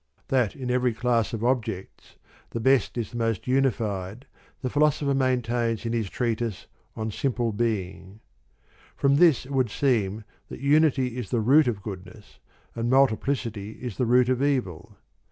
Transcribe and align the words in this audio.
That 0.29 0.55
in 0.55 0.71
every 0.71 0.95
class 0.95 1.31
of 1.31 1.43
objects 1.43 2.15
the 2.49 2.59
best 2.59 2.97
is 2.97 3.11
the 3.11 3.17
most 3.17 3.45
unified, 3.45 4.25
the 4.63 4.69
Philosopher 4.71 5.13
maintains 5.13 5.85
in 5.85 5.93
his 5.93 6.09
treatise 6.09 6.65
on 6.95 7.09
I 7.09 7.11
timple 7.11 7.53
Being* 7.55 8.19
From 8.95 9.17
this 9.17 9.45
it 9.45 9.51
would 9.51 9.69
seem 9.69 10.23
that 10.47 10.59
I 10.59 10.63
unity 10.63 11.17
is 11.19 11.29
the 11.29 11.39
root 11.39 11.67
of 11.67 11.83
goodness, 11.83 12.39
and 12.73 12.89
multiplicity, 12.89 13.73
is 13.73 13.97
the 13.97 14.07
root 14.07 14.29
of 14.29 14.41
evil. 14.41 14.97